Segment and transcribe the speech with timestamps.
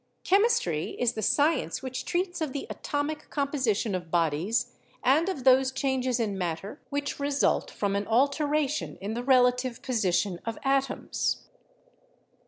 [0.23, 5.71] "Chemistry is the science which treats of the atomic composition of bodies and of those
[5.71, 11.43] changes in matter which result from an alteration in the relative position of atoms."